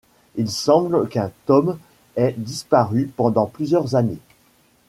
Il 0.35 0.49
semble 0.49 1.07
qu'un 1.09 1.31
tome 1.45 1.77
ait 2.15 2.33
disparu 2.35 3.11
pendant 3.15 3.45
plusieurs 3.45 3.93
années. 3.93 4.17